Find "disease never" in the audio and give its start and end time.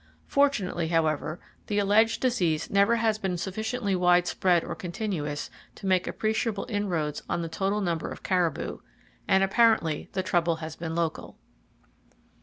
2.21-2.95